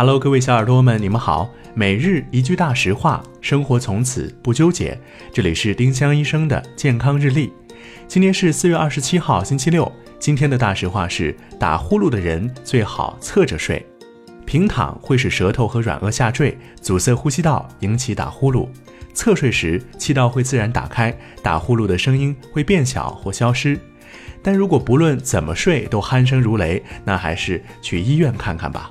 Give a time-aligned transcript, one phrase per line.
[0.00, 1.50] Hello，各位小耳朵们，你们好。
[1.74, 4.98] 每日一句大实话，生活从此不纠结。
[5.30, 7.52] 这里是丁香医生的健康日历。
[8.08, 9.92] 今天是四月二十七号，星期六。
[10.18, 13.84] 今天的大实话是：打呼噜的人最好侧着睡，
[14.46, 18.66] 平躺会使舌头和软腭下坠，阻塞呼吸道，引起打呼噜；
[19.12, 23.78] 侧睡时，气道会自然打开，打呼噜的声音会变小或消失。
[24.42, 28.90] 但如果不论怎么睡都鼾声如雷，那还是去医院看看吧。